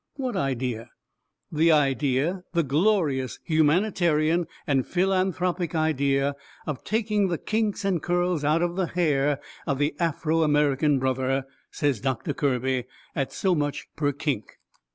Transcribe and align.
"What 0.15 0.35
idea?" 0.35 0.89
"The 1.51 1.71
idea 1.71 2.43
the 2.53 2.63
glorious 2.63 3.37
humanitarian 3.43 4.47
and 4.65 4.87
philanthropic 4.87 5.75
idea 5.75 6.35
of 6.65 6.83
taking 6.83 7.27
the 7.27 7.37
kinks 7.37 7.85
and 7.85 8.01
curls 8.01 8.43
out 8.43 8.63
of 8.63 8.75
the 8.75 8.87
hair 8.87 9.39
of 9.67 9.77
the 9.77 9.93
Afro 9.99 10.41
American 10.41 10.97
brother," 10.97 11.45
says 11.69 11.99
Doctor 12.01 12.33
Kirby, 12.33 12.85
"at 13.15 13.31
so 13.31 13.53
much 13.53 13.89
per 13.95 14.11
kink." 14.11 14.53